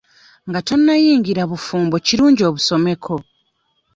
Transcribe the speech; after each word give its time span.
Nga 0.49 0.59
tonnayingira 0.67 1.41
bufumbo 1.51 1.95
kirungi 2.05 2.41
obusomeko. 2.49 3.15